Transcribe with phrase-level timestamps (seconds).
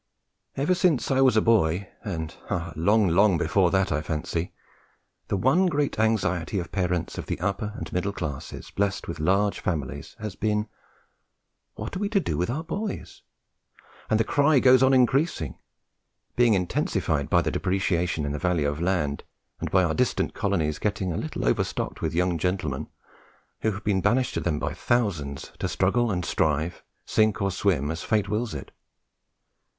[0.57, 2.73] Ever since I was a boy, and ah!
[2.75, 4.51] long, long before that, I fancy,
[5.27, 9.59] the one great anxiety of parents of the upper and middle classes blessed with large
[9.59, 10.67] families has been,
[11.75, 13.21] "What are we to do with our boys?"
[14.09, 15.59] and the cry goes on increasing,
[16.35, 19.23] being intensified by the depreciation in the value of land,
[19.59, 22.87] and by our distant colonies getting a little overstocked with young gentlemen,
[23.61, 27.91] who have been banished to them by thousands, to struggle and strive, sink or swim,
[27.91, 28.71] as fate wills it.